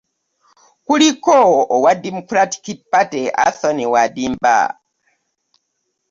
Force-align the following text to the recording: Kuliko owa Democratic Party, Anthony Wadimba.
Kuliko 0.85 1.37
owa 1.75 1.93
Democratic 2.05 2.65
Party, 2.91 3.23
Anthony 3.47 3.85
Wadimba. 3.93 4.55